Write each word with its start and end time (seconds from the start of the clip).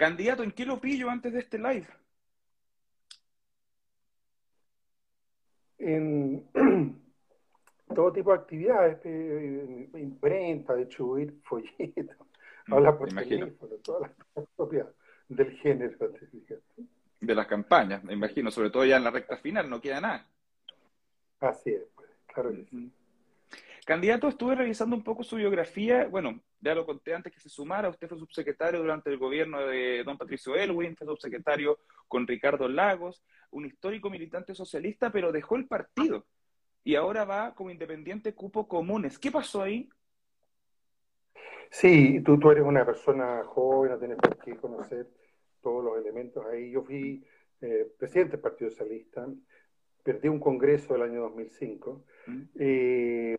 Candidato, 0.00 0.42
¿en 0.42 0.52
qué 0.52 0.64
lo 0.64 0.80
pillo 0.80 1.10
antes 1.10 1.30
de 1.30 1.40
este 1.40 1.58
live? 1.58 1.86
En 5.76 6.48
todo 7.94 8.10
tipo 8.10 8.32
de 8.32 8.38
actividades, 8.38 8.98
eh, 9.04 9.90
imprenta, 9.92 10.74
distribuir 10.74 11.34
folletos, 11.42 12.16
Mm, 12.66 12.72
hablar 12.72 12.96
por 12.96 13.08
teléfono, 13.10 13.74
todas 13.84 14.10
las 14.34 14.46
propiedades 14.56 14.94
del 15.28 15.50
género. 15.58 16.10
te 16.12 16.26
fijas. 16.28 16.58
De 17.20 17.34
las 17.34 17.46
campañas, 17.46 18.02
me 18.02 18.14
imagino, 18.14 18.50
sobre 18.50 18.70
todo 18.70 18.86
ya 18.86 18.96
en 18.96 19.04
la 19.04 19.10
recta 19.10 19.36
final, 19.36 19.68
no 19.68 19.82
queda 19.82 20.00
nada. 20.00 20.26
Así 21.40 21.72
es, 21.72 21.82
pues, 21.94 22.08
claro 22.26 22.52
que 22.52 22.64
sí. 22.64 22.90
Candidato, 23.90 24.28
estuve 24.28 24.54
revisando 24.54 24.94
un 24.94 25.02
poco 25.02 25.24
su 25.24 25.34
biografía. 25.34 26.06
Bueno, 26.06 26.40
ya 26.60 26.76
lo 26.76 26.86
conté 26.86 27.12
antes 27.12 27.32
que 27.32 27.40
se 27.40 27.48
sumara. 27.48 27.88
Usted 27.88 28.06
fue 28.06 28.18
subsecretario 28.18 28.78
durante 28.78 29.10
el 29.10 29.18
gobierno 29.18 29.66
de 29.66 30.04
don 30.04 30.16
Patricio 30.16 30.54
Elwin, 30.54 30.94
fue 30.94 31.08
subsecretario 31.08 31.76
con 32.06 32.24
Ricardo 32.24 32.68
Lagos, 32.68 33.24
un 33.50 33.66
histórico 33.66 34.08
militante 34.08 34.54
socialista, 34.54 35.10
pero 35.10 35.32
dejó 35.32 35.56
el 35.56 35.66
partido 35.66 36.24
y 36.84 36.94
ahora 36.94 37.24
va 37.24 37.52
como 37.56 37.72
independiente 37.72 38.32
cupo 38.32 38.68
comunes. 38.68 39.18
¿Qué 39.18 39.32
pasó 39.32 39.62
ahí? 39.62 39.88
Sí, 41.68 42.22
tú, 42.22 42.38
tú 42.38 42.52
eres 42.52 42.62
una 42.62 42.86
persona 42.86 43.42
joven, 43.42 43.90
no 43.90 43.98
tienes 43.98 44.18
por 44.18 44.38
qué 44.38 44.56
conocer 44.56 45.10
todos 45.60 45.82
los 45.82 45.98
elementos 45.98 46.46
ahí. 46.46 46.70
Yo 46.70 46.84
fui 46.84 47.26
eh, 47.60 47.92
presidente 47.98 48.36
del 48.36 48.40
Partido 48.40 48.70
Socialista, 48.70 49.26
perdí 50.02 50.28
un 50.28 50.40
congreso 50.40 50.94
el 50.96 51.02
año 51.02 51.20
2005, 51.22 52.04
¿Mm? 52.26 52.42
eh, 52.56 53.36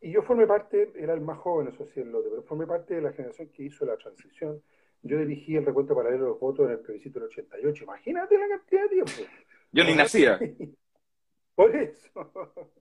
y 0.00 0.12
yo 0.12 0.22
formé 0.22 0.46
parte, 0.46 0.92
era 0.96 1.14
el 1.14 1.20
más 1.20 1.38
joven, 1.38 1.68
eso 1.68 1.86
sí, 1.86 2.00
el 2.00 2.12
lote, 2.12 2.28
pero 2.30 2.42
formé 2.42 2.66
parte 2.66 2.94
de 2.94 3.02
la 3.02 3.12
generación 3.12 3.48
que 3.48 3.64
hizo 3.64 3.84
la 3.84 3.96
transición. 3.96 4.62
Yo 5.02 5.18
dirigí 5.18 5.56
el 5.56 5.64
recuento 5.66 5.94
paralelo 5.94 6.24
de 6.24 6.30
los 6.30 6.40
votos 6.40 6.66
en 6.66 6.72
el 6.72 6.80
plebiscito 6.80 7.18
del 7.20 7.28
88. 7.28 7.84
Imagínate 7.84 8.38
la 8.38 8.48
cantidad 8.48 8.82
de 8.82 8.88
tiempo. 8.88 9.12
Yo 9.72 9.84
ni 9.84 9.94
nacía. 9.94 10.38
Por 11.54 11.74
eso. 11.74 12.32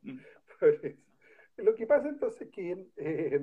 Mm. 0.01 0.17
Por 0.59 0.69
eso. 0.69 0.97
Lo 1.57 1.73
que 1.75 1.87
pasa 1.87 2.09
entonces 2.09 2.41
es 2.43 2.49
que 2.49 2.85
eh, 2.97 3.39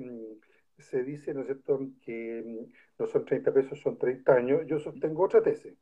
se 0.77 1.03
dice, 1.03 1.33
¿no 1.33 1.41
es 1.41 1.47
cierto?, 1.47 1.79
que 2.01 2.43
mm, 2.45 2.73
no 2.99 3.07
son 3.07 3.25
30 3.25 3.53
pesos, 3.53 3.79
son 3.79 3.97
30 3.97 4.33
años. 4.33 4.61
Yo 4.67 4.79
sostengo 4.79 5.23
otra 5.23 5.41
tesis, 5.41 5.73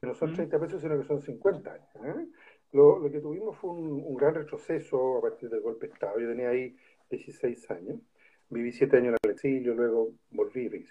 que 0.00 0.06
no 0.06 0.14
son 0.14 0.32
Mm. 0.32 0.34
30 0.36 0.60
pesos, 0.60 0.80
sino 0.82 0.98
que 0.98 1.06
son 1.06 1.20
50 1.20 1.72
años. 1.72 1.88
¿eh? 1.96 2.26
Lo, 2.72 2.98
lo 2.98 3.10
que 3.10 3.20
tuvimos 3.20 3.56
fue 3.58 3.70
un, 3.70 4.02
un 4.06 4.14
gran 4.16 4.34
retroceso 4.34 5.18
a 5.18 5.22
partir 5.22 5.48
del 5.50 5.60
golpe 5.60 5.86
de 5.88 5.92
Estado. 5.94 6.18
Yo 6.20 6.28
tenía 6.28 6.50
ahí 6.50 6.76
16 7.10 7.70
años, 7.70 8.00
viví 8.48 8.72
7 8.72 8.96
años 8.98 9.14
en 9.22 9.30
el 9.30 9.34
exilio, 9.34 9.74
luego 9.74 10.12
volví. 10.30 10.86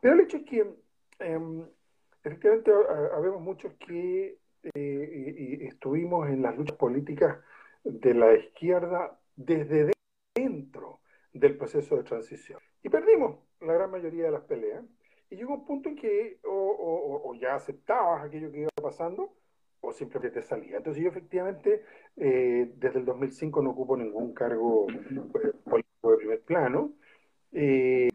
Pero 0.00 0.14
el 0.14 0.20
hecho 0.20 0.38
es 0.38 0.44
que 0.44 0.66
eh, 1.20 1.38
efectivamente 2.24 2.70
ha- 2.72 3.16
habemos 3.16 3.40
muchos 3.42 3.72
que 3.74 4.38
eh, 4.74 5.34
y- 5.58 5.64
y 5.64 5.66
estuvimos 5.68 6.28
en 6.28 6.42
las 6.42 6.56
luchas 6.56 6.76
políticas 6.76 7.38
de 7.84 8.14
la 8.14 8.34
izquierda 8.34 9.18
desde 9.36 9.92
dentro 10.34 11.00
del 11.32 11.56
proceso 11.56 11.96
de 11.96 12.02
transición. 12.04 12.58
Y 12.82 12.88
perdimos 12.88 13.38
la 13.60 13.74
gran 13.74 13.90
mayoría 13.90 14.24
de 14.24 14.30
las 14.32 14.42
peleas. 14.42 14.84
Y 15.30 15.36
llegó 15.36 15.54
un 15.54 15.64
punto 15.66 15.88
en 15.90 15.96
que 15.96 16.40
o- 16.44 16.50
o- 16.50 17.30
o 17.30 17.34
ya 17.34 17.54
aceptabas 17.54 18.24
aquello 18.24 18.50
que 18.50 18.60
iba 18.60 18.70
pasando 18.82 19.34
o 19.80 19.92
simplemente 19.92 20.40
te 20.40 20.46
salía. 20.46 20.76
Entonces 20.78 21.02
yo 21.02 21.08
efectivamente 21.10 21.84
eh, 22.16 22.72
desde 22.76 22.98
el 22.98 23.04
2005 23.04 23.62
no 23.62 23.70
ocupo 23.70 23.96
ningún 23.96 24.32
cargo 24.34 24.86
eh, 24.90 25.52
político 25.64 26.10
de 26.10 26.16
primer 26.16 26.40
plano. 26.42 26.92
Eh, 27.52 28.08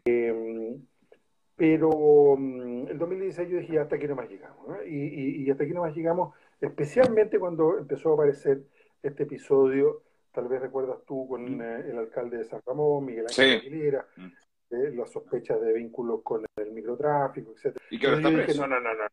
pero 1.56 2.36
mm, 2.36 2.88
el 2.88 2.98
2016 2.98 3.48
yo 3.48 3.58
dije, 3.58 3.78
hasta 3.78 3.96
aquí 3.96 4.06
nomás 4.08 4.28
llegamos. 4.28 4.66
¿no? 4.68 4.82
Y, 4.84 4.88
y- 4.96 5.42
y 5.44 5.50
hasta 5.50 5.64
aquí 5.64 5.72
nomás 5.72 5.94
llegamos, 5.94 6.34
especialmente 6.60 7.38
cuando 7.38 7.78
empezó 7.78 8.10
a 8.10 8.14
aparecer 8.14 8.62
este 9.02 9.22
episodio, 9.24 10.02
tal 10.32 10.48
vez 10.48 10.60
recuerdas 10.60 10.98
tú, 11.06 11.28
con 11.28 11.56
Mm. 11.56 11.60
eh, 11.62 11.80
el 11.90 11.98
alcalde 11.98 12.38
de 12.38 12.44
San 12.44 12.60
Ramón, 12.66 13.04
Miguel 13.06 13.28
Sí. 13.28 13.42
Ángel 13.42 13.60
Aguilera, 13.60 14.06
Mm. 14.16 14.26
eh, 14.74 14.90
las 14.96 15.10
sospechas 15.10 15.60
de 15.60 15.72
vínculos 15.72 16.22
con 16.22 16.44
el 16.56 16.72
microtráfico, 16.72 17.52
etc. 17.52 17.76
Y 17.90 17.98
que 17.98 18.06
ahora 18.06 18.18
está 18.18 18.30
dije, 18.30 18.44
preso. 18.44 18.66
no, 18.66 18.68
no, 18.68 18.80
no, 18.80 18.94
no. 18.94 19.04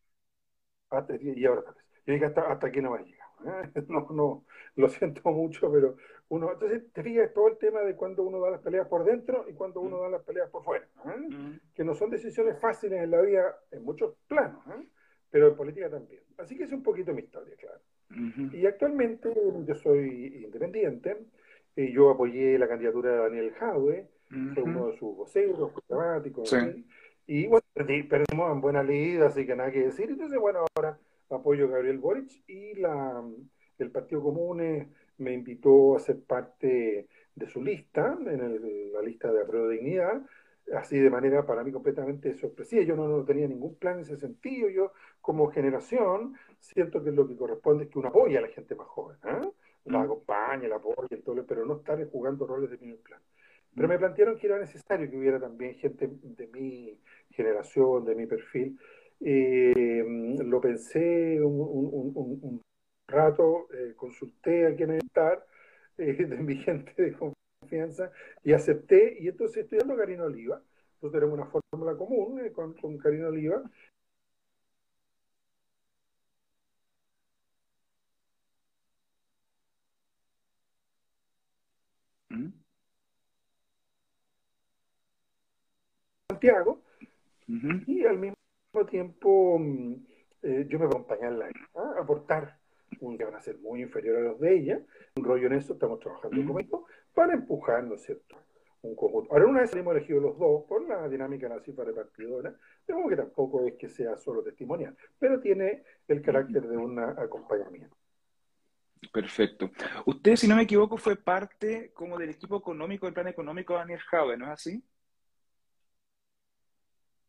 Hasta- 0.90 1.16
y 1.22 1.44
ahora 1.44 1.60
está. 1.60 1.74
Yo 2.06 2.14
dije, 2.14 2.24
hasta, 2.26 2.42
hasta 2.50 2.66
aquí 2.66 2.80
nomás 2.80 3.04
llegamos. 3.06 3.32
¿eh? 3.46 3.82
No, 3.88 4.06
no, 4.10 4.44
lo 4.76 4.88
siento 4.88 5.28
mucho, 5.30 5.70
pero 5.72 5.96
uno, 6.28 6.50
entonces 6.52 6.82
te 6.92 7.02
fijas 7.02 7.32
todo 7.34 7.48
el 7.48 7.58
tema 7.58 7.80
de 7.82 7.94
cuando 7.96 8.22
uno 8.22 8.40
da 8.40 8.50
las 8.50 8.60
peleas 8.60 8.86
por 8.88 9.04
dentro 9.04 9.44
y 9.48 9.52
cuando 9.52 9.80
uno 9.80 9.98
Mm. 9.98 10.02
da 10.02 10.08
las 10.10 10.22
peleas 10.22 10.48
por 10.50 10.64
fuera. 10.64 10.86
¿eh? 11.06 11.28
Mm. 11.28 11.60
que 11.74 11.84
no 11.84 11.94
son 11.94 12.10
decisiones 12.10 12.58
fáciles 12.60 13.02
en 13.02 13.10
la 13.10 13.20
vida 13.20 13.56
en 13.70 13.84
muchos 13.84 14.14
planos, 14.28 14.64
¿eh? 14.68 14.86
pero 15.30 15.48
en 15.48 15.56
política 15.56 15.90
también. 15.90 16.22
Así 16.38 16.56
que 16.56 16.64
es 16.64 16.72
un 16.72 16.82
poquito 16.82 17.12
mi 17.12 17.22
historia, 17.22 17.54
claro. 17.56 17.78
Y 18.52 18.66
actualmente 18.66 19.32
yo 19.66 19.74
soy 19.74 20.42
independiente, 20.44 21.16
y 21.74 21.90
yo 21.94 22.10
apoyé 22.10 22.58
la 22.58 22.68
candidatura 22.68 23.10
de 23.12 23.16
Daniel 23.16 23.52
Jadwe, 23.52 24.06
fue 24.52 24.62
uno 24.62 24.88
de 24.88 24.98
sus 24.98 25.16
voceros, 25.16 25.72
Sí. 26.44 26.56
¿sí? 26.60 26.86
y 27.26 27.46
bueno, 27.46 27.64
perdimos 27.74 28.52
en 28.52 28.60
buena 28.60 28.82
ley, 28.82 29.16
así 29.16 29.46
que 29.46 29.56
nada 29.56 29.70
que 29.70 29.84
decir. 29.84 30.10
Entonces, 30.10 30.38
bueno, 30.38 30.64
ahora 30.76 30.98
apoyo 31.36 31.66
a 31.66 31.70
Gabriel 31.70 31.98
Boric 31.98 32.30
y 32.46 32.74
la, 32.74 33.22
el 33.78 33.90
Partido 33.90 34.22
Común 34.22 34.60
eh, 34.60 34.88
me 35.18 35.32
invitó 35.32 35.96
a 35.96 36.00
ser 36.00 36.20
parte 36.22 37.08
de 37.34 37.46
su 37.46 37.62
lista, 37.62 38.16
en 38.20 38.40
el- 38.40 38.92
la 38.92 39.02
lista 39.02 39.32
de 39.32 39.42
Apruebo 39.42 39.68
de 39.68 39.76
Dignidad, 39.76 40.22
así 40.74 40.98
de 40.98 41.10
manera 41.10 41.44
para 41.44 41.64
mí 41.64 41.72
completamente 41.72 42.34
sorpresiva. 42.34 42.82
Yo 42.84 42.96
no, 42.96 43.08
no 43.08 43.24
tenía 43.24 43.48
ningún 43.48 43.76
plan 43.76 43.96
en 43.96 44.02
ese 44.02 44.16
sentido. 44.16 44.68
Yo, 44.68 44.92
como 45.20 45.50
generación, 45.50 46.34
siento 46.60 47.02
que 47.02 47.10
lo 47.10 47.26
que 47.26 47.36
corresponde 47.36 47.84
es 47.84 47.90
que 47.90 47.98
uno 47.98 48.08
apoya 48.08 48.38
a 48.38 48.42
la 48.42 48.48
gente 48.48 48.74
más 48.74 48.86
joven, 48.86 49.16
¿eh? 49.24 49.48
la 49.86 49.98
Mm. 49.98 50.02
acompaña, 50.02 50.68
la 50.68 50.76
apoya, 50.76 51.08
todo, 51.24 51.44
pero 51.44 51.66
no 51.66 51.76
estar 51.78 52.04
jugando 52.10 52.46
roles 52.46 52.70
de 52.70 52.78
primer 52.78 52.98
plano. 53.00 53.22
Pero 53.74 53.88
Mm. 53.88 53.90
me 53.90 53.98
plantearon 53.98 54.38
que 54.38 54.46
era 54.46 54.58
necesario 54.58 55.10
que 55.10 55.16
hubiera 55.16 55.40
también 55.40 55.74
gente 55.74 56.08
de 56.08 56.46
mi 56.48 56.96
generación, 57.30 58.04
de 58.04 58.14
mi 58.14 58.26
perfil. 58.26 58.78
Eh, 59.24 60.04
lo 60.44 60.60
pensé 60.60 61.40
un, 61.42 61.60
un- 61.60 61.90
un- 61.92 62.12
un- 62.16 62.40
un 62.42 62.62
rato, 63.08 63.68
eh, 63.72 63.94
consulté 63.96 64.66
a 64.66 64.74
quién 64.76 64.92
estar, 64.92 65.44
eh, 65.98 66.14
de 66.28 66.36
mi 66.38 66.56
gente 66.56 66.92
de 67.00 67.12
confianza, 67.14 68.10
y 68.42 68.52
acepté. 68.52 69.16
Y 69.20 69.28
entonces 69.28 69.64
estoy 69.64 69.78
dando 69.78 69.96
Karina 69.96 70.24
Oliva. 70.24 70.62
Nosotros 71.00 71.12
tenemos 71.12 71.38
una 71.38 71.46
fórmula 71.50 71.96
común 71.96 72.40
eh, 72.44 72.52
con, 72.52 72.74
con 72.74 72.98
Karina 72.98 73.28
Oliva. 73.28 73.62
Mm. 82.32 82.52
Santiago, 86.28 86.82
Ujú. 87.48 87.82
y 87.86 88.04
al 88.06 88.18
mismo 88.18 88.36
tiempo 88.80 89.58
mm, 89.58 89.94
eh, 90.42 90.66
yo 90.68 90.78
me 90.78 90.86
voy 90.86 90.96
a 90.96 90.98
acompañarla, 90.98 91.50
¿ah? 91.76 91.94
aportar 92.00 92.58
un 93.00 93.16
que 93.18 93.24
van 93.24 93.34
a 93.34 93.40
ser 93.40 93.58
muy 93.58 93.82
inferior 93.82 94.16
a 94.16 94.20
los 94.20 94.40
de 94.40 94.54
ella, 94.54 94.80
un 95.16 95.24
rollo 95.24 95.46
en 95.46 95.54
eso, 95.54 95.74
estamos 95.74 96.00
trabajando 96.00 96.36
Mm. 96.36 96.58
equipo, 96.58 96.86
para 97.14 97.34
empujar, 97.34 97.84
¿no 97.84 97.94
es 97.94 98.02
cierto? 98.02 98.36
Un 98.82 98.96
conjunto. 98.96 99.32
Ahora, 99.32 99.46
una 99.46 99.60
vez 99.60 99.74
hemos 99.74 99.94
elegido 99.94 100.20
los 100.20 100.38
dos 100.38 100.64
por 100.64 100.86
la 100.88 101.08
dinámica 101.08 101.48
de 101.48 101.56
la 101.56 101.62
cifra 101.62 101.84
repartidora, 101.84 102.54
de 102.86 102.94
modo 102.94 103.08
que 103.08 103.16
tampoco 103.16 103.64
es 103.66 103.74
que 103.74 103.88
sea 103.88 104.16
solo 104.16 104.42
testimonial, 104.42 104.96
pero 105.18 105.38
tiene 105.40 105.84
el 106.08 106.20
carácter 106.20 106.66
de 106.66 106.76
un 106.76 106.98
acompañamiento. 106.98 107.96
Perfecto. 109.12 109.70
Usted, 110.06 110.36
si 110.36 110.48
no 110.48 110.56
me 110.56 110.62
equivoco, 110.62 110.96
fue 110.96 111.16
parte 111.16 111.92
como 111.92 112.18
del 112.18 112.30
equipo 112.30 112.56
económico 112.56 113.06
del 113.06 113.14
plan 113.14 113.28
económico 113.28 113.74
de 113.74 113.80
Daniel 113.80 114.00
Jaue, 114.00 114.36
¿no 114.36 114.46
es 114.46 114.52
así? 114.52 114.82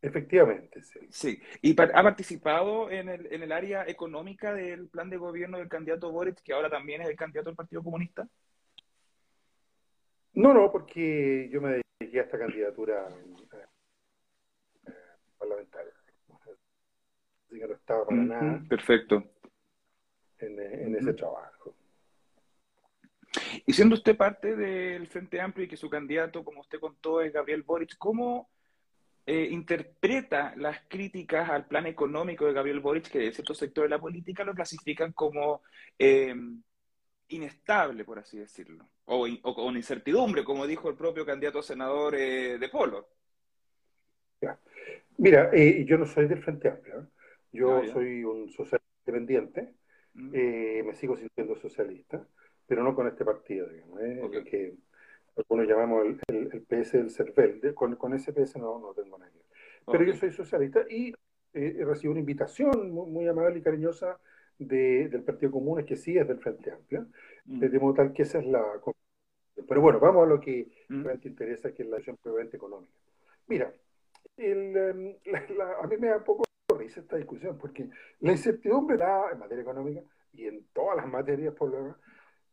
Efectivamente, 0.03 0.83
sí. 0.83 0.99
Sí. 1.09 1.41
¿Y 1.61 1.73
pa- 1.75 1.89
ha 1.93 2.03
participado 2.03 2.91
en 2.91 3.07
el, 3.07 3.31
en 3.31 3.41
el 3.41 3.53
área 3.53 3.87
económica 3.87 4.53
del 4.53 4.89
plan 4.89 5.09
de 5.09 5.15
gobierno 5.15 5.57
del 5.57 5.69
candidato 5.69 6.11
Boric, 6.11 6.41
que 6.43 6.51
ahora 6.51 6.69
también 6.69 7.01
es 7.01 7.07
el 7.07 7.15
candidato 7.15 7.49
del 7.49 7.55
Partido 7.55 7.81
Comunista? 7.81 8.27
No, 10.33 10.53
no, 10.53 10.69
porque 10.73 11.47
yo 11.49 11.61
me 11.61 11.81
dediqué 12.01 12.19
a 12.19 12.23
esta 12.23 12.37
candidatura 12.37 13.07
eh, 14.87 14.91
parlamentaria. 15.37 15.93
Así 17.47 17.59
que 17.59 17.65
no 17.67 17.73
estaba 17.73 18.05
para 18.05 18.17
nada 18.23 18.61
Perfecto. 18.67 19.23
en, 20.39 20.95
ese 20.97 21.13
trabajo. 21.13 21.73
Y 23.65 23.71
siendo 23.71 23.95
usted 23.95 24.17
parte 24.17 24.57
del 24.57 25.07
Frente 25.07 25.39
Amplio 25.39 25.65
y 25.65 25.69
que 25.69 25.77
su 25.77 25.89
candidato, 25.89 26.43
como 26.43 26.59
usted 26.59 26.81
contó, 26.81 27.21
es 27.21 27.31
Gabriel 27.31 27.63
Boric, 27.63 27.95
¿cómo 27.97 28.49
eh, 29.25 29.47
interpreta 29.51 30.53
las 30.57 30.81
críticas 30.87 31.49
al 31.49 31.65
plan 31.67 31.85
económico 31.87 32.45
de 32.45 32.53
Gabriel 32.53 32.79
Boric, 32.79 33.09
que 33.09 33.19
de 33.19 33.31
ciertos 33.31 33.57
sectores 33.57 33.89
de 33.89 33.95
la 33.95 34.01
política 34.01 34.43
lo 34.43 34.53
clasifican 34.53 35.13
como 35.13 35.61
eh, 35.97 36.35
inestable, 37.29 38.03
por 38.05 38.19
así 38.19 38.37
decirlo, 38.37 38.89
o, 39.05 39.27
in- 39.27 39.39
o 39.43 39.55
con 39.55 39.75
incertidumbre, 39.75 40.43
como 40.43 40.67
dijo 40.67 40.89
el 40.89 40.95
propio 40.95 41.25
candidato 41.25 41.59
a 41.59 41.63
senador 41.63 42.15
eh, 42.15 42.57
de 42.57 42.69
Polo? 42.69 43.07
Mira, 45.17 45.49
eh, 45.53 45.85
yo 45.85 45.97
no 45.97 46.05
soy 46.05 46.27
del 46.27 46.43
Frente 46.43 46.69
Amplio, 46.69 47.01
¿eh? 47.01 47.05
yo 47.53 47.77
ah, 47.77 47.87
soy 47.93 48.23
un 48.23 48.49
socialista 48.49 48.87
independiente, 49.05 49.73
mm. 50.13 50.31
eh, 50.33 50.83
me 50.85 50.93
sigo 50.95 51.15
sintiendo 51.17 51.55
socialista, 51.55 52.27
pero 52.67 52.83
no 52.83 52.93
con 52.95 53.07
este 53.07 53.23
partido, 53.23 53.69
digamos, 53.69 54.01
¿eh? 54.01 54.43
que 54.49 54.73
algunos 55.35 55.67
llamamos 55.67 56.05
el, 56.27 56.49
el, 56.51 56.61
PS 56.61 56.93
del 56.93 57.09
CERVEL, 57.09 57.73
con, 57.73 57.95
con, 57.95 58.13
ese 58.13 58.33
PS 58.33 58.57
no, 58.57 58.79
no 58.79 58.93
tengo 58.93 59.17
nada. 59.17 59.31
Pero 59.85 60.03
yo 60.03 60.13
soy 60.13 60.31
socialista 60.31 60.81
y 60.89 61.13
recibo 61.53 62.11
una 62.11 62.19
invitación 62.19 62.91
muy, 62.91 63.27
amable 63.27 63.59
y 63.59 63.61
cariñosa 63.61 64.19
del 64.57 65.23
Partido 65.23 65.51
Común, 65.51 65.79
es 65.79 65.85
que 65.85 65.95
sí 65.95 66.17
es 66.17 66.27
del 66.27 66.39
Frente 66.39 66.71
Amplio, 66.71 67.07
mm. 67.45 67.59
de 67.59 67.79
modo 67.79 67.95
tal 67.95 68.13
que 68.13 68.23
esa 68.23 68.39
es 68.39 68.45
la... 68.45 68.63
Pero 69.67 69.81
bueno, 69.81 69.99
vamos 69.99 70.23
a 70.23 70.29
lo 70.29 70.39
que 70.39 70.67
mm. 70.89 71.03
realmente 71.03 71.27
interesa, 71.27 71.73
que 71.73 71.83
es 71.83 71.89
la 71.89 71.97
acción 71.97 72.17
prevalente 72.17 72.57
económica. 72.57 72.93
Mira, 73.47 73.73
el, 74.37 74.77
em, 74.77 75.15
a 75.81 75.87
mí 75.87 75.97
me 75.97 76.07
da 76.07 76.17
un 76.17 76.23
poco 76.23 76.43
risa 76.77 77.01
esta 77.01 77.17
discusión, 77.17 77.57
porque 77.57 77.89
la 78.21 78.31
incertidumbre 78.31 78.97
da 78.97 79.31
en 79.31 79.39
materia 79.39 79.61
económica 79.61 80.01
y 80.31 80.47
en 80.47 80.65
todas 80.73 80.97
las 80.97 81.07
materias 81.07 81.53
por 81.53 81.69
lo 81.69 81.77
demás, 81.77 81.97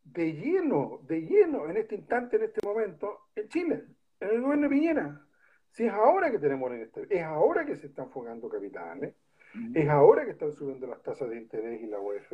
de 0.03 0.33
lleno, 0.33 0.99
de 1.07 1.21
lleno 1.21 1.69
en 1.69 1.77
este 1.77 1.95
instante, 1.95 2.37
en 2.37 2.43
este 2.43 2.65
momento, 2.65 3.27
en 3.35 3.47
Chile, 3.47 3.83
en 4.19 4.29
el 4.29 4.41
gobierno 4.41 4.63
de 4.63 4.75
Piñera. 4.75 5.21
Si 5.71 5.85
es 5.85 5.93
ahora 5.93 6.31
que 6.31 6.39
tenemos 6.39 6.71
es 7.09 7.23
ahora 7.23 7.65
que 7.65 7.77
se 7.77 7.87
están 7.87 8.09
fugando 8.09 8.49
capitales, 8.49 9.15
es 9.73 9.89
ahora 9.89 10.25
que 10.25 10.31
están 10.31 10.51
subiendo 10.51 10.87
las 10.87 11.01
tasas 11.01 11.29
de 11.29 11.37
interés 11.37 11.81
y 11.81 11.87
la 11.87 11.99
UEF, 11.99 12.33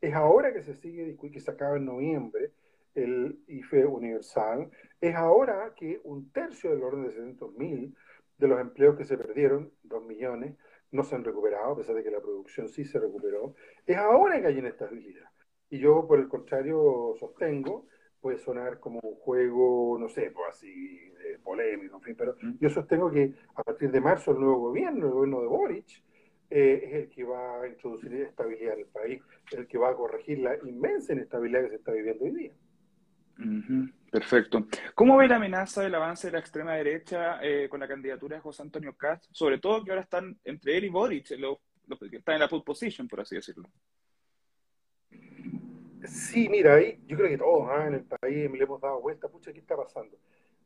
es 0.00 0.14
ahora 0.14 0.52
que 0.52 0.62
se 0.62 0.74
sigue 0.74 1.04
discutiendo, 1.04 1.34
que 1.34 1.40
se 1.40 1.50
acaba 1.50 1.76
en 1.76 1.84
noviembre 1.84 2.52
el 2.94 3.40
IFE 3.46 3.86
universal, 3.86 4.70
es 5.00 5.14
ahora 5.14 5.74
que 5.76 6.00
un 6.04 6.30
tercio 6.32 6.70
del 6.70 6.82
orden 6.82 7.04
de 7.04 7.10
600 7.10 7.54
mil 7.56 7.96
de 8.38 8.48
los 8.48 8.60
empleos 8.60 8.96
que 8.96 9.04
se 9.04 9.16
perdieron, 9.16 9.72
2 9.84 10.04
millones, 10.06 10.56
no 10.92 11.02
se 11.02 11.14
han 11.14 11.24
recuperado, 11.24 11.72
a 11.72 11.76
pesar 11.76 11.94
de 11.94 12.02
que 12.02 12.10
la 12.10 12.20
producción 12.20 12.68
sí 12.68 12.84
se 12.84 12.98
recuperó. 12.98 13.54
Es 13.84 13.96
ahora 13.96 14.40
que 14.40 14.46
hay 14.46 14.58
inestabilidad. 14.58 15.28
Y 15.70 15.78
yo, 15.78 16.06
por 16.06 16.18
el 16.18 16.28
contrario, 16.28 17.14
sostengo, 17.18 17.86
puede 18.20 18.38
sonar 18.38 18.80
como 18.80 19.00
un 19.00 19.16
juego, 19.16 19.98
no 19.98 20.08
sé, 20.08 20.30
pues 20.30 20.48
así, 20.50 21.12
polémico, 21.42 21.96
en 21.96 22.02
fin, 22.02 22.14
pero 22.16 22.36
mm. 22.40 22.58
yo 22.60 22.70
sostengo 22.70 23.10
que 23.10 23.32
a 23.54 23.62
partir 23.62 23.90
de 23.90 24.00
marzo 24.00 24.32
el 24.32 24.38
nuevo 24.38 24.58
gobierno, 24.58 25.06
el 25.06 25.12
gobierno 25.12 25.40
de 25.40 25.46
Boric, 25.46 26.02
eh, 26.50 26.80
es 26.84 26.94
el 26.94 27.08
que 27.08 27.24
va 27.24 27.62
a 27.62 27.68
introducir 27.68 28.12
estabilidad 28.14 28.74
en 28.74 28.80
el 28.80 28.86
país, 28.86 29.22
el 29.52 29.66
que 29.66 29.78
va 29.78 29.90
a 29.90 29.94
corregir 29.94 30.38
la 30.38 30.56
inmensa 30.64 31.12
inestabilidad 31.12 31.62
que 31.62 31.70
se 31.70 31.74
está 31.76 31.92
viviendo 31.92 32.24
hoy 32.24 32.30
día. 32.32 32.52
Perfecto. 34.10 34.66
¿Cómo 34.94 35.16
ve 35.16 35.28
la 35.28 35.36
amenaza 35.36 35.82
del 35.82 35.94
avance 35.94 36.28
de 36.28 36.32
la 36.32 36.38
extrema 36.38 36.74
derecha 36.74 37.38
eh, 37.42 37.68
con 37.68 37.80
la 37.80 37.88
candidatura 37.88 38.36
de 38.36 38.42
José 38.42 38.62
Antonio 38.62 38.94
Cast? 38.96 39.26
Sobre 39.32 39.58
todo 39.58 39.84
que 39.84 39.90
ahora 39.90 40.02
están 40.02 40.38
entre 40.44 40.76
él 40.76 40.84
y 40.84 40.88
Boric, 40.88 41.30
los, 41.38 41.58
que 42.10 42.16
están 42.16 42.36
en 42.36 42.40
la 42.40 42.48
pole 42.48 42.62
position, 42.64 43.08
por 43.08 43.20
así 43.20 43.34
decirlo. 43.34 43.68
Sí, 46.06 46.48
mira, 46.48 46.74
ahí 46.74 47.00
yo 47.06 47.16
creo 47.16 47.28
que 47.28 47.38
todos 47.38 47.68
ah, 47.70 47.86
en 47.86 47.94
el 47.94 48.04
país 48.04 48.50
le 48.50 48.64
hemos 48.64 48.80
dado 48.80 49.00
vuelta, 49.00 49.28
pucha, 49.28 49.52
¿qué 49.52 49.60
está 49.60 49.76
pasando? 49.76 50.16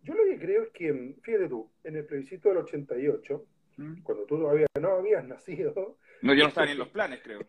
Yo 0.03 0.15
lo 0.15 0.25
que 0.25 0.39
creo 0.39 0.63
es 0.65 0.71
que, 0.71 1.17
fíjate 1.23 1.49
tú, 1.49 1.71
en 1.85 1.97
el 1.97 2.07
plebiscito 2.07 2.49
del 2.49 2.59
88, 2.59 3.47
¿Mm? 3.77 4.03
cuando 4.03 4.25
tú 4.25 4.39
todavía 4.39 4.67
no 4.81 4.91
habías 4.93 5.25
nacido... 5.25 5.99
No, 6.23 6.35
yo 6.35 6.45
no 6.45 6.49
estaba 6.49 6.67
ni 6.67 6.73
en 6.73 6.79
los 6.79 6.89
planes, 6.89 7.21
creo. 7.23 7.41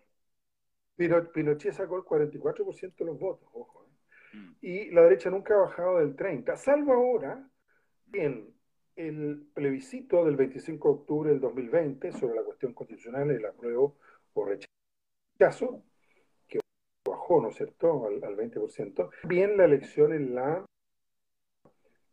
Pinochet 1.34 1.74
sacó 1.74 1.98
el 1.98 2.04
44% 2.04 2.96
de 2.96 3.06
los 3.06 3.20
votos, 3.20 3.50
ojo. 3.54 3.86
¿eh? 3.86 4.38
Mm. 4.38 4.56
Y 4.62 4.92
la 4.92 5.04
derecha 5.04 5.30
nunca 5.30 5.56
ha 5.56 5.58
bajado 5.58 6.00
del 6.00 6.16
30%, 6.16 6.56
salvo 6.58 6.94
ahora 6.94 7.48
en 8.14 8.54
el 8.96 9.48
plebiscito 9.54 10.26
del 10.26 10.36
25 10.36 10.88
de 10.88 10.94
octubre 10.94 11.30
del 11.32 11.40
2020 11.40 12.12
sobre 12.12 12.36
la 12.36 12.44
cuestión 12.44 12.74
constitucional, 12.74 13.32
el 13.32 13.46
apruebo 13.46 13.98
o 14.34 14.46
rechazo, 14.46 15.84
¿no 17.39 17.50
es 17.50 17.56
cierto?, 17.56 18.07
al, 18.07 18.24
al 18.24 18.36
20%. 18.36 19.10
Bien 19.28 19.56
la 19.56 19.66
elección 19.66 20.12
en 20.12 20.36
la 20.36 20.66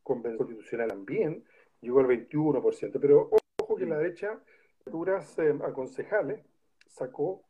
Convención 0.02 0.38
Constitucional 0.38 0.88
también 0.88 1.44
llegó 1.80 2.00
al 2.00 2.06
21%, 2.06 2.98
pero 3.00 3.30
ojo 3.60 3.76
que 3.76 3.86
la 3.86 3.98
derecha, 3.98 4.40
duras 4.86 5.38
eh, 5.38 5.58
aconsejales, 5.62 6.44
sacó 6.86 7.42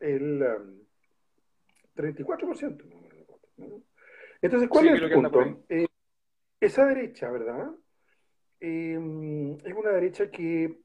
el 0.00 0.40
34%. 1.96 2.82
Um, 3.56 3.82
Entonces, 4.40 4.68
¿cuál 4.68 4.88
es 4.88 5.02
el 5.02 5.12
punto? 5.12 5.64
Eh, 5.68 5.86
esa 6.60 6.86
derecha, 6.86 7.30
¿verdad? 7.30 7.70
Em, 8.60 9.54
es 9.64 9.74
una 9.74 9.90
derecha 9.90 10.30
que 10.30 10.82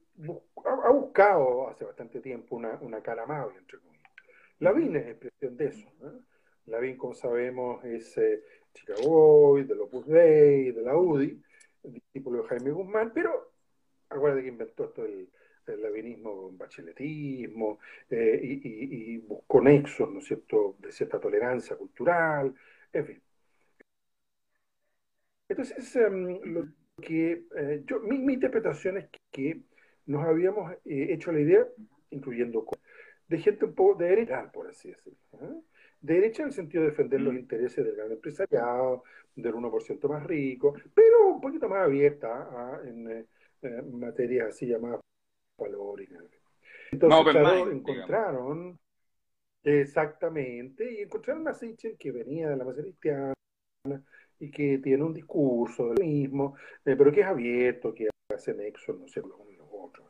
ha, 0.64 0.90
buscado 0.90 1.68
hace 1.68 1.84
bastante 1.84 2.20
tiempo 2.20 2.56
una, 2.56 2.76
una 2.80 3.00
cara 3.00 3.22
amable, 3.22 3.58
entre 3.58 3.78
comillas. 3.78 3.97
Lavín 4.60 4.96
es 4.96 5.06
expresión 5.06 5.56
de 5.56 5.66
eso. 5.66 5.92
¿no? 6.00 6.24
Lavín, 6.66 6.96
como 6.96 7.14
sabemos, 7.14 7.84
es 7.84 8.16
eh, 8.18 8.42
Chicago, 8.74 9.56
del 9.56 9.80
Opus 9.80 10.06
Dei, 10.06 10.72
de 10.72 10.82
la 10.82 10.96
UDI, 10.96 11.40
discípulo 11.82 12.42
de 12.42 12.48
Jaime 12.48 12.70
Guzmán, 12.70 13.12
pero 13.14 13.52
acuérdate 14.10 14.42
que 14.42 14.48
inventó 14.48 14.84
esto 14.84 15.04
el, 15.04 15.28
el 15.72 15.82
lavinismo 15.82 16.42
con 16.42 16.58
bacheletismo 16.58 17.78
eh, 18.10 18.40
y, 18.42 19.18
buscó 19.18 19.60
nexos, 19.60 20.10
¿no 20.10 20.20
es 20.20 20.26
cierto?, 20.26 20.76
de 20.78 20.92
cierta 20.92 21.20
tolerancia 21.20 21.76
cultural, 21.76 22.54
en 22.92 23.06
fin. 23.06 23.22
Entonces, 25.48 25.96
em, 25.96 26.40
lo 26.44 26.68
que 27.00 27.44
eh, 27.56 27.82
yo, 27.86 28.00
mi, 28.00 28.32
interpretación 28.32 28.98
es 28.98 29.08
que 29.30 29.62
nos 30.06 30.24
habíamos 30.24 30.72
eh, 30.84 31.08
hecho 31.10 31.32
la 31.32 31.40
idea, 31.40 31.66
incluyendo 32.10 32.64
de 33.28 33.38
gente 33.38 33.64
un 33.64 33.74
poco 33.74 33.98
de 33.98 34.08
derecha, 34.08 34.50
por 34.52 34.68
así 34.68 34.88
decirlo 34.88 35.16
derecha 36.00 36.42
en 36.42 36.48
el 36.48 36.54
sentido 36.54 36.84
de 36.84 36.90
defender 36.90 37.20
los 37.20 37.34
mm. 37.34 37.38
intereses 37.38 37.84
del 37.84 37.96
gran 37.96 38.12
empresariado, 38.12 39.04
del 39.34 39.54
1% 39.54 40.08
más 40.08 40.24
rico, 40.24 40.74
pero 40.94 41.28
un 41.28 41.40
poquito 41.40 41.68
más 41.68 41.84
abierta 41.84 42.80
en, 42.84 43.26
eh, 43.62 43.82
materias 43.92 44.48
así 44.48 44.66
llamadas 44.66 45.00
valóricas. 45.58 46.22
Entonces, 46.90 47.32
claro, 47.32 47.70
encontraron, 47.70 48.78
exactamente, 49.62 50.92
y 50.92 51.02
encontraron 51.02 51.46
a 51.48 51.54
Sichel 51.54 51.96
que 51.98 52.12
venía 52.12 52.48
de 52.48 52.56
la 52.56 52.64
base 52.64 52.82
cristiana 52.82 53.34
y 54.40 54.50
que 54.50 54.78
tiene 54.78 55.02
un 55.02 55.12
discurso 55.12 55.88
del 55.88 56.06
mismo, 56.06 56.56
eh, 56.84 56.94
pero 56.96 57.12
que 57.12 57.20
es 57.20 57.26
abierto, 57.26 57.94
que 57.94 58.08
hace 58.32 58.54
nexo, 58.54 58.94
no 58.94 59.06
sé, 59.08 59.20
los 59.20 59.32
unos 59.38 59.52
y 59.52 59.56
los 59.56 59.68
otros. 59.70 60.06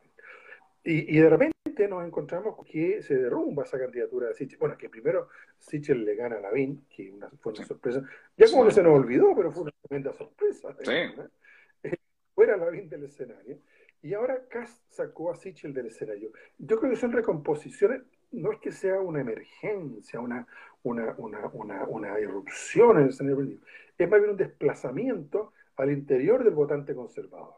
Y, 0.84 1.16
y 1.16 1.20
de 1.20 1.28
repente 1.28 1.57
nos 1.86 2.04
encontramos 2.04 2.56
que 2.66 3.02
se 3.02 3.14
derrumba 3.14 3.64
esa 3.64 3.78
candidatura 3.78 4.28
de 4.28 4.34
Sichel. 4.34 4.58
Bueno, 4.58 4.76
que 4.76 4.88
primero 4.88 5.28
Sichel 5.58 6.04
le 6.04 6.16
gana 6.16 6.38
a 6.38 6.40
Lavín, 6.40 6.86
que 6.88 7.14
fue 7.40 7.52
una 7.52 7.64
sorpresa. 7.64 8.02
Ya 8.36 8.46
como 8.50 8.64
que 8.64 8.72
se 8.72 8.82
nos 8.82 8.98
olvidó, 8.98 9.34
pero 9.36 9.52
fue 9.52 9.64
una 9.64 9.72
tremenda 9.82 10.12
sorpresa. 10.12 10.74
Sí. 10.82 11.90
Fuera 12.34 12.56
Lavín 12.56 12.88
del 12.88 13.04
escenario. 13.04 13.58
Y 14.02 14.14
ahora 14.14 14.46
Kass 14.48 14.82
sacó 14.88 15.30
a 15.30 15.36
Sichel 15.36 15.74
del 15.74 15.86
escenario. 15.86 16.30
Yo 16.58 16.78
creo 16.78 16.90
que 16.90 16.96
son 16.96 17.12
recomposiciones, 17.12 18.02
no 18.30 18.52
es 18.52 18.60
que 18.60 18.72
sea 18.72 19.00
una 19.00 19.20
emergencia, 19.20 20.20
una, 20.20 20.46
una, 20.82 21.14
una, 21.18 21.46
una, 21.52 21.84
una 21.84 22.20
irrupción 22.20 22.96
en 22.96 23.04
el 23.04 23.08
escenario 23.10 23.36
político, 23.36 23.66
es 23.96 24.08
más 24.08 24.20
bien 24.20 24.30
un 24.30 24.36
desplazamiento 24.36 25.52
al 25.76 25.90
interior 25.90 26.44
del 26.44 26.54
votante 26.54 26.94
conservador, 26.94 27.54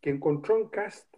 que 0.00 0.10
encontró 0.10 0.58
en 0.58 0.68
Cast 0.68 1.14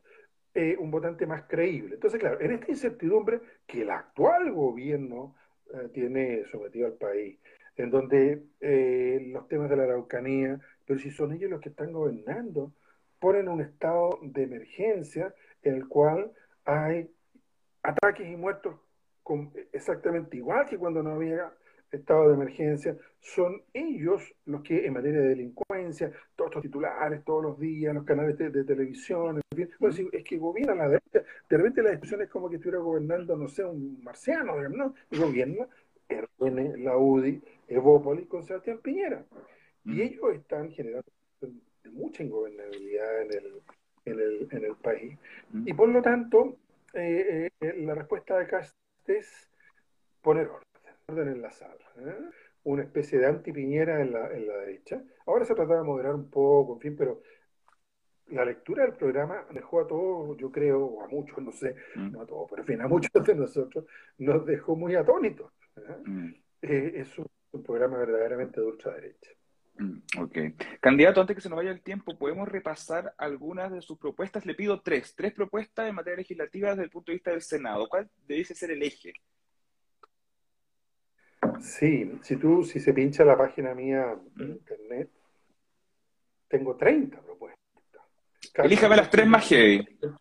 eh, 0.55 0.77
un 0.79 0.91
votante 0.91 1.27
más 1.27 1.45
creíble. 1.45 1.95
Entonces, 1.95 2.21
claro, 2.21 2.41
en 2.41 2.53
esta 2.53 2.71
incertidumbre 2.71 3.41
que 3.67 3.83
el 3.83 3.91
actual 3.91 4.53
gobierno 4.53 5.35
eh, 5.73 5.89
tiene 5.93 6.45
sometido 6.51 6.87
al 6.87 6.95
país, 6.95 7.39
en 7.77 7.91
donde 7.91 8.45
eh, 8.61 9.27
los 9.33 9.49
temas 9.49 9.69
de 9.69 9.77
la 9.77 9.85
Araucanía, 9.85 10.61
pero 10.87 11.01
si 11.01 11.11
son 11.11 11.33
ellos 11.33 11.51
los 11.51 11.61
que 11.61 11.71
están 11.71 11.93
gobernando, 11.93 12.73
ponen 13.19 13.49
un 13.49 13.63
estado 13.63 14.19
de 14.23 14.45
emergencia 14.45 15.35
en 15.63 15.75
el 15.75 15.89
cual 15.89 16.31
hay 16.65 17.11
ataques 17.83 18.29
y 18.29 18.37
muertos 18.37 18.77
exactamente 19.73 20.37
igual 20.37 20.67
que 20.67 20.79
cuando 20.79 21.03
no 21.03 21.13
había 21.13 21.53
estado 21.91 22.29
de 22.29 22.35
emergencia, 22.35 22.97
son 23.21 23.63
ellos 23.73 24.35
los 24.45 24.63
que 24.63 24.87
en 24.87 24.93
materia 24.93 25.21
de 25.21 25.29
delincuencia, 25.29 26.13
titulares 26.63 27.25
todos 27.25 27.43
los 27.43 27.59
días, 27.59 27.95
los 27.95 28.05
canales 28.05 28.37
de, 28.39 28.65
televisión, 28.65 29.41
en 29.51 29.57
fin, 29.57 29.71
bueno, 29.79 29.97
es 30.13 30.25
que 30.25 30.37
gobiernan 30.39 30.79
la 30.79 30.89
derecha, 30.89 31.23
de 31.49 31.57
repente 31.57 31.83
la 31.83 31.91
discusión 31.91 32.23
es 32.23 32.29
como 32.29 32.49
que 32.49 32.57
estuviera 32.57 32.79
gobernando, 32.79 33.37
no 33.37 33.49
sé, 33.49 33.65
un 33.65 34.03
marciano, 34.03 34.57
¿no? 34.69 34.95
gobierna 35.11 35.67
RN, 36.09 36.85
la 36.85 36.97
UDI, 36.97 37.43
Evópolis 37.69 38.27
con 38.27 38.43
Sebastián 38.43 38.79
Piñera. 38.79 39.25
Y 39.87 40.01
ellos 40.01 40.35
están 40.35 40.71
generando 40.71 41.11
mucha 41.93 42.23
ingobernabilidad 42.23 43.23
en 43.23 43.33
el, 43.33 43.63
en 44.07 44.21
el, 44.21 44.49
en 44.51 44.65
el 44.65 44.77
país. 44.77 45.19
Y 45.67 45.75
por 45.75 45.89
lo 45.89 46.01
tanto, 46.01 46.57
eh, 46.95 47.51
eh, 47.61 47.75
la 47.79 47.95
respuesta 47.95 48.39
de 48.39 48.47
Cast 48.47 48.75
es 49.07 49.51
poner 50.23 50.49
orden 50.49 50.65
orden 51.07 51.29
en 51.29 51.43
la 51.43 51.51
sala. 51.51 51.75
¿eh? 51.99 52.31
Una 52.65 52.83
especie 52.83 53.19
de 53.19 53.27
antipiñera 53.27 54.01
en 54.01 54.13
la, 54.13 54.33
en 54.33 54.47
la 54.47 54.57
derecha. 54.57 55.03
Ahora 55.27 55.45
se 55.45 55.55
trata 55.55 55.77
de 55.77 55.83
moderar 55.83 56.15
un 56.15 56.31
poco, 56.31 56.75
en 56.75 56.81
fin, 56.81 56.97
pero 56.97 57.23
la 58.29 58.45
lectura 58.45 58.85
del 58.85 58.95
programa 58.95 59.47
dejó 59.53 59.81
a 59.81 59.87
todos, 59.87 60.37
yo 60.39 60.51
creo, 60.51 60.85
o 60.85 61.03
a 61.03 61.09
muchos, 61.09 61.39
no 61.43 61.53
sé, 61.53 61.77
mm. 61.95 62.13
no 62.13 62.23
a 62.23 62.27
todos, 62.27 62.49
pero 62.51 62.63
en 62.63 62.67
fin, 62.67 62.81
a 62.81 62.89
muchos 62.89 63.25
de 63.25 63.35
nosotros 63.35 63.85
nos 64.19 64.47
dejó 64.47 64.77
muy 64.77 64.95
atónitos. 64.95 65.53
Mm. 66.05 66.31
Eh, 66.63 66.93
es 66.97 67.19
un, 67.19 67.27
programa 67.65 67.99
verdaderamente 67.99 68.61
de 68.61 68.67
ultraderecha. 68.67 69.31
Mm, 69.79 69.99
ok. 70.19 70.39
Candidato, 70.81 71.21
antes 71.21 71.37
que 71.37 71.43
se 71.43 71.49
nos 71.49 71.59
vaya 71.59 71.71
el 71.71 71.83
tiempo, 71.83 72.19
¿podemos 72.19 72.49
repasar 72.49 73.15
algunas 73.17 73.71
de 73.71 73.81
sus 73.81 73.97
propuestas? 73.97 74.45
Le 74.45 74.55
pido 74.55 74.81
tres, 74.81 75.15
tres 75.15 75.33
propuestas 75.33 75.89
en 75.89 75.95
materia 75.95 76.17
legislativa 76.17 76.71
desde 76.71 76.83
el 76.83 76.91
punto 76.91 77.13
de 77.13 77.17
vista 77.17 77.31
del 77.31 77.43
Senado. 77.43 77.89
¿Cuál 77.89 78.11
debe 78.27 78.45
ser 78.45 78.73
el 78.73 78.83
eje? 78.83 79.13
Sí, 81.61 82.19
si 82.23 82.37
tú, 82.37 82.65
si 82.65 82.81
se 82.81 82.93
pincha 82.93 83.25
la 83.25 83.37
página 83.37 83.75
mía 83.75 84.17
en 84.39 84.49
internet, 84.49 85.11
tengo 86.49 86.77
30 86.77 87.21
propuestas. 87.21 88.03
Elíjame 88.55 88.97
las 88.97 89.11
tres 89.11 89.27
más 89.27 89.49
heavy. 89.49 89.87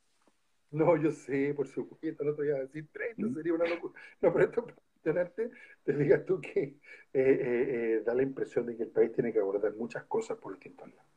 No, 0.74 0.98
yo 0.98 1.12
sé, 1.12 1.54
por 1.54 1.68
supuesto, 1.68 2.24
no 2.24 2.34
te 2.34 2.42
voy 2.42 2.50
a 2.50 2.62
decir 2.62 2.88
30, 2.92 3.32
sería 3.36 3.54
una 3.54 3.66
locura. 3.66 3.94
No, 4.20 4.34
pero 4.34 4.46
esto 4.46 4.66
tenerte, 5.04 5.52
te 5.84 5.94
digas 5.94 6.26
tú 6.26 6.42
que 6.42 6.62
eh, 6.64 6.78
eh, 7.14 7.66
eh, 7.70 8.04
da 8.04 8.16
la 8.16 8.24
impresión 8.24 8.66
de 8.66 8.76
que 8.76 8.84
el 8.84 8.90
país 8.90 9.12
tiene 9.12 9.32
que 9.32 9.40
abordar 9.40 9.76
muchas 9.76 10.06
cosas 10.06 10.38
por 10.38 10.54
distintos 10.54 10.90
lados. 10.90 11.12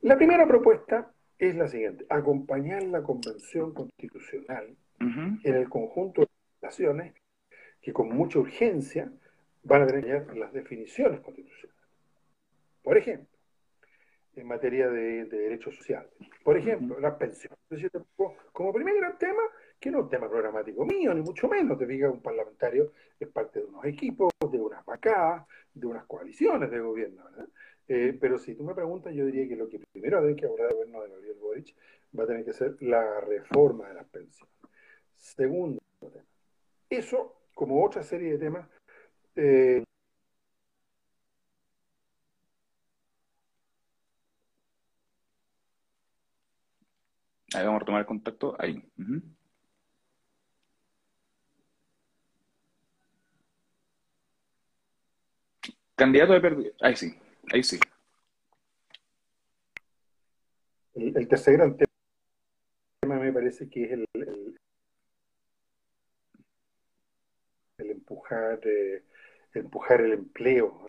La 0.00 0.16
primera 0.16 0.46
propuesta 0.46 1.12
es 1.38 1.54
la 1.54 1.68
siguiente, 1.68 2.06
acompañar 2.08 2.82
la 2.84 3.02
Convención 3.02 3.74
Constitucional 3.74 4.74
en 5.00 5.54
el 5.54 5.68
conjunto 5.68 6.22
de 6.22 6.28
legislaciones 6.62 7.14
que 7.82 7.92
con 7.92 8.08
mucha 8.08 8.38
urgencia 8.38 9.12
van 9.64 9.82
a 9.82 9.86
tener 9.86 10.36
las 10.36 10.52
definiciones 10.52 11.20
constitucionales. 11.20 11.82
Por 12.82 12.96
ejemplo, 12.96 13.34
en 14.36 14.46
materia 14.46 14.88
de, 14.88 15.24
derechos 15.24 15.76
sociales. 15.76 16.10
Por 16.42 16.56
ejemplo, 16.56 16.98
las 17.00 17.14
pensiones. 17.14 17.58
Como 18.52 18.72
primer 18.72 18.96
gran 18.96 19.18
tema, 19.18 19.42
que 19.78 19.90
no 19.90 19.98
es 19.98 20.04
un 20.04 20.10
tema 20.10 20.28
programático 20.28 20.84
mío, 20.84 21.14
ni 21.14 21.22
mucho 21.22 21.48
menos, 21.48 21.78
te 21.78 21.86
diga 21.86 22.10
un 22.10 22.20
parlamentario 22.20 22.92
es 23.18 23.28
parte 23.28 23.60
de 23.60 23.66
unos 23.66 23.84
equipos, 23.84 24.32
de 24.50 24.60
unas 24.60 24.84
vacadas, 24.84 25.46
de 25.72 25.86
unas 25.86 26.04
coaliciones 26.06 26.70
de 26.70 26.80
gobierno, 26.80 27.24
¿verdad? 27.24 27.48
Eh, 27.86 28.16
pero 28.18 28.38
si 28.38 28.54
tú 28.54 28.64
me 28.64 28.74
preguntas, 28.74 29.14
yo 29.14 29.26
diría 29.26 29.46
que 29.46 29.56
lo 29.56 29.68
que 29.68 29.78
primero 29.78 30.24
hay 30.24 30.34
que 30.34 30.46
abordar 30.46 30.68
el 30.70 30.76
gobierno 30.76 31.02
de 31.02 31.10
Gabriel 31.10 31.36
Boric 31.40 31.74
va 32.18 32.24
a 32.24 32.26
tener 32.26 32.44
que 32.44 32.52
ser 32.52 32.76
la 32.80 33.20
reforma 33.20 33.88
de 33.88 33.94
las 33.94 34.06
pensiones. 34.06 34.54
Segundo 35.16 35.80
tema. 36.00 36.24
Eso, 36.88 37.36
como 37.54 37.84
otra 37.84 38.02
serie 38.02 38.32
de 38.32 38.38
temas, 38.38 38.68
eh, 39.36 39.84
Ahí 47.54 47.64
vamos 47.64 47.82
a 47.82 47.84
tomar 47.84 48.00
el 48.00 48.06
contacto. 48.06 48.56
Ahí. 48.58 48.82
Candidato 55.94 56.32
de 56.32 56.40
perdido. 56.40 56.72
Ahí 56.80 56.96
sí. 56.96 57.14
Ahí 57.52 57.62
sí. 57.62 57.78
El, 60.94 61.28
tercer 61.28 61.54
gran 61.54 61.76
tema 61.76 63.18
me 63.20 63.32
parece 63.32 63.68
que 63.68 63.84
es 63.84 63.90
el, 63.92 64.06
el, 64.14 64.56
empujar, 67.94 68.60
eh, 68.64 69.02
empujar 69.54 70.00
el 70.00 70.12
empleo. 70.12 70.88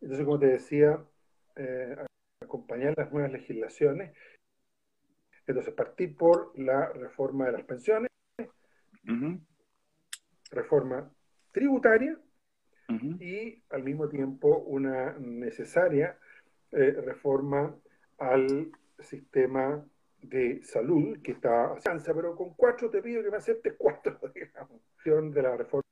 Entonces, 0.00 0.24
como 0.24 0.38
te 0.38 0.46
decía, 0.46 1.04
eh, 1.56 1.96
acompañar 2.40 2.94
las 2.96 3.12
nuevas 3.12 3.32
legislaciones. 3.32 4.16
Entonces, 5.46 5.74
partir 5.74 6.16
por 6.16 6.58
la 6.58 6.88
reforma 6.92 7.46
de 7.46 7.52
las 7.52 7.64
pensiones, 7.64 8.10
reforma 10.50 11.10
tributaria 11.52 12.18
y 13.20 13.62
al 13.70 13.84
mismo 13.84 14.08
tiempo 14.08 14.58
una 14.58 15.16
necesaria 15.18 16.18
eh, 16.72 16.92
reforma 17.04 17.76
al 18.18 18.72
sistema 18.98 19.84
de 20.22 20.62
salud 20.64 21.18
que 21.22 21.32
está 21.32 21.72
a 21.72 22.14
pero 22.14 22.36
con 22.36 22.54
cuatro 22.54 22.90
te 22.90 23.02
pido 23.02 23.22
que 23.22 23.30
me 23.30 23.36
aceptes 23.38 23.74
cuatro, 23.78 24.18
digamos, 24.34 24.80
de 25.34 25.42
la 25.42 25.56
reforma 25.56 25.82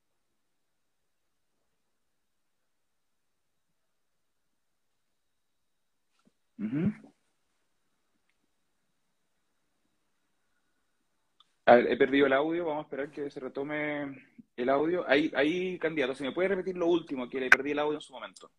he 11.68 11.96
perdido 11.96 12.26
el 12.26 12.32
audio, 12.32 12.64
vamos 12.66 12.84
a 12.84 12.86
esperar 12.86 13.10
que 13.10 13.30
se 13.30 13.40
retome 13.40 14.26
el 14.56 14.68
audio. 14.68 15.04
Ahí, 15.08 15.30
ahí, 15.34 15.78
candidato, 15.78 16.14
si 16.14 16.24
me 16.24 16.32
puede 16.32 16.48
repetir 16.48 16.76
lo 16.76 16.86
último, 16.86 17.28
que 17.28 17.40
le 17.40 17.50
perdí 17.50 17.72
el 17.72 17.78
audio 17.78 17.96
en 17.98 18.00
su 18.00 18.12
momento. 18.12 18.50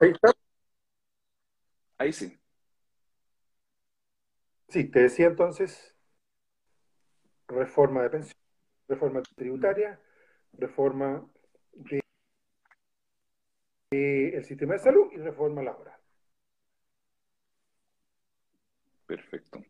Ahí 0.00 0.10
está. 0.10 0.32
Ahí 1.98 2.12
sí. 2.12 2.38
Sí, 4.68 4.84
te 4.84 5.00
decía 5.00 5.26
entonces, 5.28 5.94
reforma 7.48 8.02
de 8.02 8.10
pensión, 8.10 8.36
reforma 8.86 9.22
tributaria, 9.34 10.00
reforma 10.52 11.26
del 13.90 14.44
sistema 14.44 14.74
de 14.74 14.80
salud 14.80 15.08
y 15.12 15.16
reforma 15.16 15.62
laboral. 15.62 15.98
Perfecto. 19.06 19.64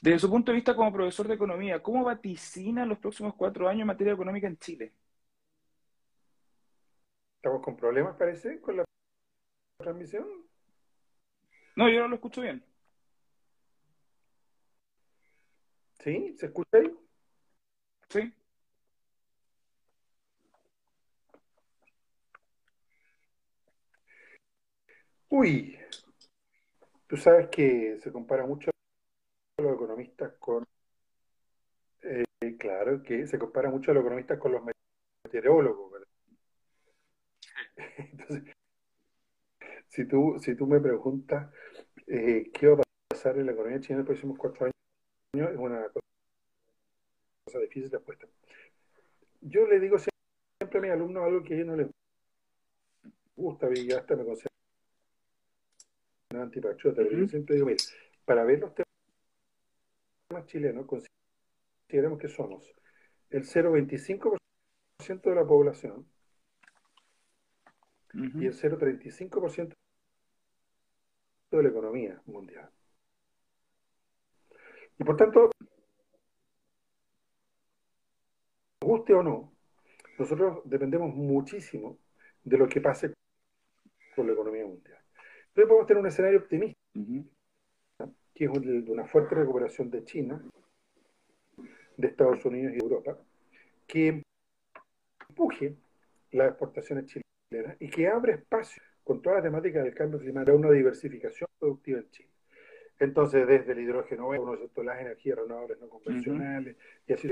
Desde 0.00 0.18
su 0.18 0.30
punto 0.30 0.52
de 0.52 0.56
vista 0.56 0.74
como 0.74 0.92
profesor 0.92 1.28
de 1.28 1.34
economía, 1.34 1.82
¿cómo 1.82 2.04
vaticina 2.04 2.86
los 2.86 2.98
próximos 2.98 3.34
cuatro 3.34 3.68
años 3.68 3.82
en 3.82 3.86
materia 3.88 4.12
económica 4.14 4.46
en 4.46 4.58
Chile? 4.58 4.92
¿Estamos 7.36 7.62
con 7.62 7.76
problemas, 7.76 8.16
parece, 8.16 8.60
con 8.60 8.78
la 8.78 8.84
transmisión? 9.78 10.43
No, 11.76 11.88
yo 11.88 12.00
no 12.02 12.08
lo 12.08 12.14
escucho 12.16 12.40
bien. 12.40 12.64
¿Sí? 15.98 16.36
¿Se 16.38 16.46
escucha 16.46 16.78
ahí? 16.78 16.90
Sí. 18.08 18.32
Uy, 25.30 25.76
tú 27.06 27.16
sabes 27.16 27.48
que 27.48 27.98
se 28.02 28.12
compara 28.12 28.46
mucho 28.46 28.70
los 29.60 29.74
economistas 29.74 30.34
con, 30.38 30.64
eh, 32.02 32.24
claro, 32.58 33.02
que 33.02 33.26
se 33.26 33.38
compara 33.38 33.70
mucho 33.70 33.90
a 33.90 33.94
los 33.94 34.02
economistas 34.02 34.38
con 34.38 34.52
los 34.52 34.62
meteorólogos, 35.24 35.92
¿verdad? 35.92 36.08
Entonces, 37.98 38.54
si 39.94 40.04
tú, 40.06 40.36
si 40.40 40.56
tú 40.56 40.66
me 40.66 40.80
preguntas 40.80 41.48
eh, 42.08 42.50
qué 42.52 42.66
va 42.66 42.82
a 42.82 42.84
pasar 43.08 43.38
en 43.38 43.46
la 43.46 43.52
economía 43.52 43.80
china 43.80 43.94
en 43.94 43.98
los 43.98 44.06
próximos 44.06 44.36
cuatro 44.36 44.66
años, 44.66 45.50
es 45.52 45.56
una 45.56 45.86
cosa 47.44 47.60
difícil 47.60 47.90
de 47.90 47.98
apuesta. 47.98 48.26
Yo 49.40 49.68
le 49.68 49.78
digo 49.78 49.96
siempre 49.98 50.78
a 50.78 50.82
mis 50.82 50.90
alumnos 50.90 51.22
algo 51.22 51.44
que 51.44 51.54
a 51.54 51.56
ellos 51.58 51.68
no 51.68 51.76
les 51.76 51.86
gusta, 53.36 53.68
y 53.72 53.92
hasta 53.92 54.16
me 54.16 54.24
considero 54.24 54.50
antipatriota, 56.34 57.02
pero 57.02 57.16
yo 57.16 57.28
siempre 57.28 57.54
digo, 57.54 57.68
mira, 57.68 57.78
para 58.24 58.42
ver 58.42 58.58
los 58.58 58.72
temas 58.74 60.46
chilenos, 60.46 60.86
consideremos 60.86 62.18
que 62.18 62.28
somos 62.28 62.74
el 63.30 63.44
0,25% 63.44 64.38
de 65.22 65.34
la 65.36 65.46
población 65.46 66.04
y 68.12 68.46
el 68.46 68.54
0,35% 68.54 69.74
de 71.56 71.64
la 71.64 71.68
economía 71.70 72.20
mundial. 72.26 72.68
Y 74.98 75.04
por 75.04 75.16
tanto, 75.16 75.50
guste 78.80 79.14
o 79.14 79.22
no, 79.22 79.52
nosotros 80.18 80.60
dependemos 80.64 81.14
muchísimo 81.14 81.98
de 82.44 82.58
lo 82.58 82.68
que 82.68 82.80
pase 82.80 83.14
con 84.14 84.26
la 84.26 84.32
economía 84.32 84.66
mundial. 84.66 84.98
Entonces 85.48 85.68
podemos 85.68 85.86
tener 85.86 86.00
un 86.00 86.06
escenario 86.06 86.38
optimista, 86.40 86.78
que 88.34 88.44
es 88.44 88.52
de 88.52 88.90
una 88.90 89.06
fuerte 89.06 89.34
recuperación 89.34 89.90
de 89.90 90.04
China, 90.04 90.42
de 91.96 92.08
Estados 92.08 92.44
Unidos 92.44 92.74
y 92.74 92.82
Europa, 92.82 93.16
que 93.86 94.22
empuje 95.28 95.76
las 96.32 96.48
exportaciones 96.48 97.06
chilenas 97.06 97.76
y 97.80 97.88
que 97.88 98.08
abre 98.08 98.34
espacio 98.34 98.82
con 99.04 99.20
toda 99.22 99.36
la 99.36 99.42
temática 99.42 99.82
del 99.82 99.94
cambio 99.94 100.18
climático 100.18 100.56
una 100.56 100.70
diversificación 100.70 101.48
productiva 101.58 102.00
en 102.00 102.10
Chile. 102.10 102.30
Entonces, 102.98 103.46
desde 103.46 103.72
el 103.72 103.80
hidrógeno, 103.80 104.28
uno 104.28 104.56
las 104.86 105.00
energías 105.00 105.38
renovables 105.38 105.78
no 105.80 105.88
convencionales, 105.88 106.76
y 107.06 107.12
así 107.12 107.30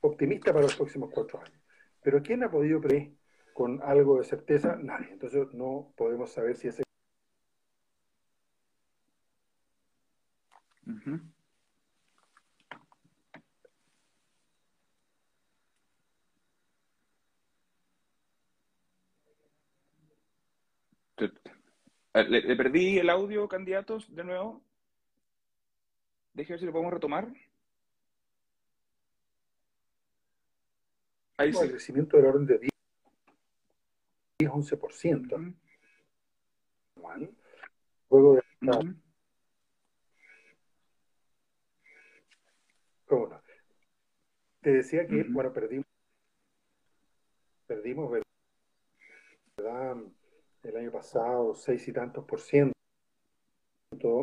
optimista 0.00 0.52
para 0.52 0.64
los 0.64 0.76
próximos 0.76 1.10
cuatro 1.12 1.40
años. 1.40 1.60
Pero 2.02 2.22
¿quién 2.22 2.42
ha 2.42 2.50
podido 2.50 2.80
prever 2.80 3.12
con 3.54 3.80
algo 3.82 4.18
de 4.18 4.24
certeza? 4.24 4.76
Nadie. 4.76 5.12
Entonces 5.12 5.52
no 5.52 5.92
podemos 5.96 6.32
saber 6.32 6.56
si 6.56 6.68
ese 6.68 6.82
eh, 21.22 21.30
¿Le, 22.14 22.42
le 22.42 22.56
perdí 22.56 22.98
el 22.98 23.08
audio, 23.08 23.48
candidatos, 23.48 24.14
de 24.14 24.24
nuevo? 24.24 24.62
Déjeme 26.34 26.54
ver 26.54 26.60
si 26.60 26.66
lo 26.66 26.72
podemos 26.72 26.92
retomar. 26.92 27.28
Ahí 31.38 31.48
el 31.48 31.54
sí. 31.54 31.68
crecimiento 31.68 32.16
del 32.16 32.26
orden 32.26 32.46
de 32.46 32.60
10-11% 34.38 35.36
Ujú, 35.36 35.54
anual. 36.96 37.30
Luego 38.10 38.34
de. 38.34 38.42
¿cómo 43.06 43.26
no? 43.28 43.42
Te 44.60 44.70
decía 44.70 45.06
que, 45.08 45.24
bueno, 45.24 45.52
perdimos, 45.52 45.86
perdimos, 47.66 48.12
¿verdad? 49.56 49.96
El 50.62 50.76
año 50.76 50.92
pasado, 50.92 51.54
seis 51.54 51.86
y 51.88 51.92
tantos 51.92 52.24
por 52.24 52.40
ciento 52.40 52.72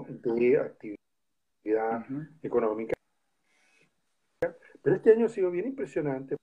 de 0.08 0.58
actividad 0.58 2.02
Ujú. 2.02 2.28
económica. 2.42 2.94
Pero 4.82 4.96
este 4.96 5.12
año 5.12 5.26
ha 5.26 5.30
sido 5.30 5.52
bien 5.52 5.68
impresionante 5.68 6.38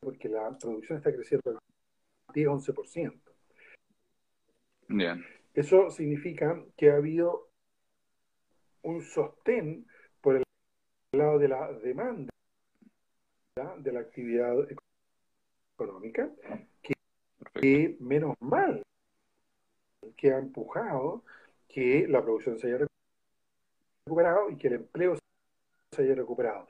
porque 0.00 0.28
la 0.28 0.56
producción 0.58 0.98
está 0.98 1.12
creciendo 1.12 1.50
al 1.50 1.58
10-11%. 2.34 3.20
Bien. 4.88 5.24
Eso 5.54 5.90
significa 5.90 6.64
que 6.76 6.90
ha 6.90 6.96
habido 6.96 7.50
un 8.82 9.02
sostén 9.02 9.86
por 10.20 10.36
el 10.36 10.42
lado 11.12 11.38
de 11.38 11.48
la 11.48 11.72
demanda 11.72 12.30
de 13.78 13.92
la 13.92 14.00
actividad 14.00 14.54
económica, 15.76 16.30
Perfecto. 17.52 17.60
que 17.60 17.96
menos 18.00 18.34
mal 18.40 18.82
que 20.16 20.32
ha 20.32 20.38
empujado 20.38 21.24
que 21.68 22.06
la 22.08 22.22
producción 22.22 22.58
se 22.58 22.66
haya 22.66 22.86
recuperado 24.06 24.50
y 24.50 24.56
que 24.56 24.68
el 24.68 24.74
empleo 24.74 25.16
se 25.92 26.02
haya 26.02 26.14
recuperado. 26.14 26.68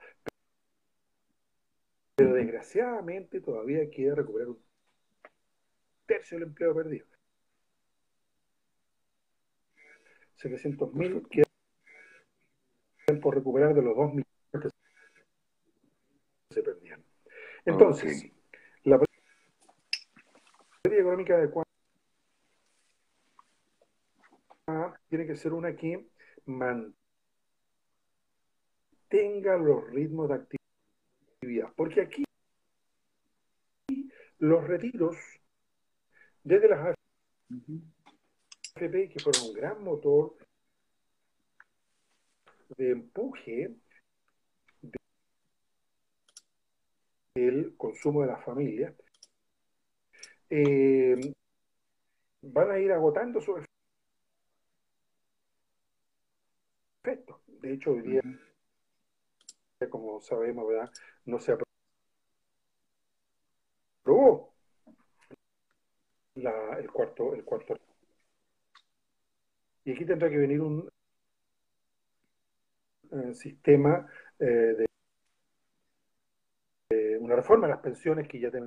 Pero 2.16 2.34
desgraciadamente 2.34 3.40
todavía 3.40 3.90
queda 3.90 4.14
recuperar 4.14 4.48
un 4.48 4.62
tercio 6.06 6.38
del 6.38 6.48
empleo 6.48 6.74
perdido. 6.74 7.06
700 10.36 10.94
mil 10.94 11.26
quedan 11.28 11.46
por 13.20 13.34
recuperar 13.34 13.74
de 13.74 13.82
los 13.82 13.96
2 13.96 14.08
millones 14.10 14.26
que 14.52 14.68
se 16.54 16.62
perdían. 16.62 17.04
Entonces. 17.64 18.30
Económica 21.00 21.34
adecuada 21.34 21.66
tiene 25.08 25.26
que 25.26 25.36
ser 25.36 25.52
una 25.52 25.74
que 25.74 26.08
mantenga 26.46 26.94
los 29.56 29.90
ritmos 29.90 30.28
de 30.28 30.34
actividad. 30.34 31.72
Porque 31.74 32.02
aquí 32.02 32.24
los 34.38 34.66
retiros 34.66 35.16
desde 36.42 36.68
las. 36.68 36.94
AFP, 38.76 39.08
que 39.10 39.20
fueron 39.20 39.48
un 39.48 39.52
gran 39.52 39.82
motor 39.82 40.36
de 42.76 42.90
empuje 42.90 43.74
del 47.34 47.76
consumo 47.76 48.22
de 48.22 48.28
las 48.28 48.44
familias, 48.44 48.94
eh, 50.50 51.32
van 52.42 52.70
a 52.70 52.78
ir 52.78 52.92
agotando 52.92 53.40
su 53.40 53.56
efecto. 57.04 57.40
De 57.46 57.72
hecho, 57.74 57.92
hoy 57.92 58.00
día, 58.02 58.22
como 59.90 60.20
sabemos, 60.20 60.68
¿verdad? 60.68 60.90
no 61.26 61.38
se 61.38 61.52
aprobó 64.02 64.52
la- 66.34 66.76
el 66.80 66.90
cuarto, 66.90 67.34
el 67.34 67.44
cuarto. 67.44 67.76
Y 69.84 69.92
aquí 69.92 70.06
tendrá 70.06 70.30
que 70.30 70.38
venir 70.38 70.62
un 70.62 70.88
eh, 73.12 73.34
sistema 73.34 74.06
eh, 74.38 74.44
de, 74.78 74.86
de 76.88 77.18
una 77.18 77.34
reforma 77.34 77.66
de 77.66 77.72
las 77.72 77.82
pensiones 77.82 78.28
que 78.28 78.38
ya 78.38 78.50
te 78.50 78.60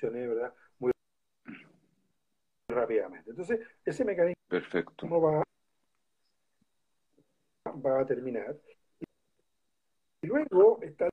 mencioné, 0.00 0.26
¿verdad? 0.28 0.54
Muy 0.78 0.92
rápidamente. 2.68 3.30
Entonces, 3.30 3.60
ese 3.84 4.04
mecanismo 4.04 4.42
Perfecto. 4.48 5.08
va, 5.20 5.42
va 7.72 8.00
a 8.00 8.06
terminar. 8.06 8.56
Y 10.22 10.26
luego 10.26 10.80
está 10.82 11.08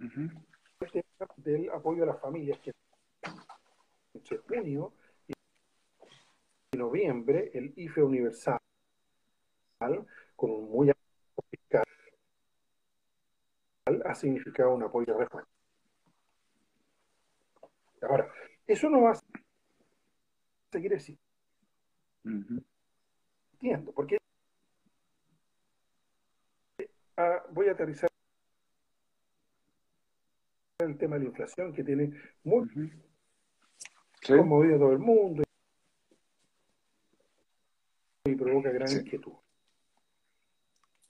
el 0.00 0.90
tema 0.92 1.34
del 1.36 1.70
apoyo 1.70 2.02
a 2.04 2.06
las 2.06 2.20
familias, 2.20 2.58
que 2.60 2.72
entre 4.14 4.38
junio 4.38 4.92
y 5.26 6.76
noviembre 6.76 7.50
el 7.54 7.72
IFE 7.76 8.02
universal, 8.02 8.58
con 10.36 10.50
un 10.50 10.70
muy 10.70 10.88
alto 10.88 11.42
fiscal, 11.50 11.84
ha 14.04 14.14
significado 14.14 14.74
un 14.74 14.82
apoyo 14.82 15.16
refuerzo. 15.18 15.55
Ahora, 18.02 18.30
eso 18.66 18.90
no 18.90 19.02
va 19.02 19.12
a 19.12 19.20
seguir 20.72 20.92
existiendo, 20.92 21.22
porque 23.94 24.18
ah, 27.16 27.42
voy 27.50 27.68
a 27.68 27.72
aterrizar 27.72 28.08
el 30.78 30.98
tema 30.98 31.16
de 31.16 31.22
la 31.22 31.28
inflación, 31.30 31.72
que 31.72 31.82
tiene 31.82 32.12
muy 32.44 32.60
Ujú. 32.68 32.90
Sí. 34.22 34.32
conmovido 34.34 34.76
a 34.76 34.78
todo 34.78 34.92
el 34.92 34.98
mundo 34.98 35.42
y 38.24 38.34
provoca 38.34 38.70
gran 38.70 38.88
Sí. 38.88 38.98
inquietud. 38.98 39.32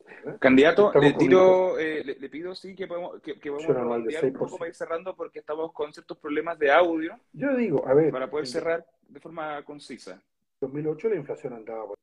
¿Verdad? 0.07 0.38
Candidato, 0.38 0.92
le 1.01 1.12
tiro, 1.12 1.79
eh, 1.79 2.03
le, 2.05 2.14
le 2.14 2.29
pido 2.29 2.55
sí 2.55 2.75
que 2.75 2.87
podemos, 2.87 3.21
que, 3.21 3.35
de 3.35 3.51
redondear 3.51 4.25
un 4.25 4.33
poco 4.33 4.57
6%. 4.57 4.59
para 4.59 4.69
ir 4.69 4.75
cerrando 4.75 5.16
porque 5.16 5.38
estamos 5.40 5.73
con 5.73 5.92
ciertos 5.92 6.19
problemas 6.19 6.59
de 6.59 6.71
audio 6.71 7.19
Yo 7.33 7.55
digo, 7.57 7.87
a 7.87 7.95
ver, 7.95 8.11
para 8.11 8.31
poder 8.31 8.47
cerrar 8.47 8.87
de 9.09 9.21
forma 9.21 9.62
concisa. 9.64 10.23
2008 10.61 11.09
la 11.11 11.16
inflación 11.16 11.53
andaba 11.53 11.87
por 11.87 11.97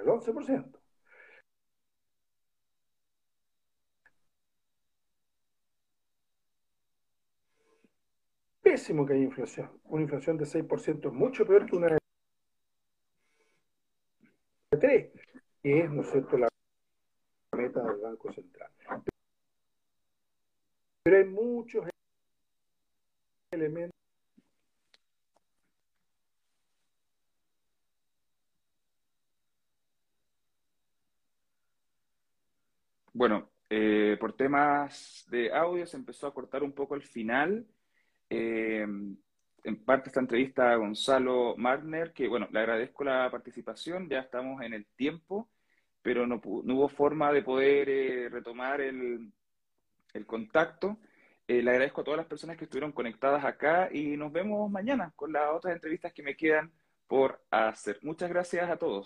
el 0.00 0.06
11%. 0.06 0.78
Pésimo 8.62 9.06
que 9.06 9.12
haya 9.14 9.22
inflación. 9.22 9.70
Una 9.84 10.02
inflación 10.02 10.36
de 10.36 10.44
6% 10.44 11.06
es 11.08 11.14
mucho 11.14 11.46
peor 11.46 11.66
que 11.66 11.76
una 11.76 11.86
de 11.88 11.98
3, 14.78 15.12
que 15.66 15.80
es, 15.80 15.90
¿no 15.90 16.02
es 16.02 16.10
cierto?, 16.12 16.38
la 16.38 16.48
meta 17.56 17.82
del 17.82 18.00
Banco 18.00 18.32
Central. 18.32 18.70
Pero 21.02 21.16
hay 21.16 21.24
muchos 21.24 21.84
elementos 23.50 23.90
Bueno, 33.12 33.50
eh, 33.68 34.16
por 34.20 34.34
temas 34.34 35.26
de 35.30 35.52
audio 35.52 35.84
se 35.86 35.96
empezó 35.96 36.28
a 36.28 36.34
cortar 36.34 36.62
un 36.62 36.72
poco 36.74 36.94
el 36.94 37.02
final. 37.02 37.66
Eh, 38.30 38.86
en 39.64 39.84
parte 39.84 40.10
esta 40.10 40.20
entrevista 40.20 40.70
a 40.70 40.76
Gonzalo 40.76 41.56
Magner, 41.56 42.12
que 42.12 42.28
bueno, 42.28 42.46
le 42.52 42.60
agradezco 42.60 43.02
la 43.02 43.28
participación, 43.32 44.08
ya 44.08 44.20
estamos 44.20 44.62
en 44.62 44.74
el 44.74 44.86
tiempo, 44.94 45.48
pero 46.06 46.24
no, 46.24 46.40
hubo 46.44 46.88
forma 46.88 47.32
de 47.32 47.42
poder 47.42 47.88
eh, 47.88 48.28
retomar 48.28 48.80
el, 48.80 49.32
el 50.14 50.24
contacto. 50.24 50.98
Eh, 51.48 51.60
le 51.60 51.70
agradezco 51.72 52.02
a 52.02 52.04
todas 52.04 52.18
las 52.18 52.28
personas 52.28 52.56
que 52.56 52.62
estuvieron 52.62 52.92
conectadas 52.92 53.44
acá 53.44 53.88
y 53.90 54.16
nos 54.16 54.30
vemos 54.30 54.70
mañana 54.70 55.12
con 55.16 55.32
las 55.32 55.50
otras 55.52 55.74
entrevistas 55.74 56.12
que 56.12 56.22
me 56.22 56.36
quedan 56.36 56.70
por 57.08 57.42
hacer. 57.50 57.98
Muchas 58.02 58.28
gracias 58.28 58.70
a 58.70 58.76
todos. 58.76 59.04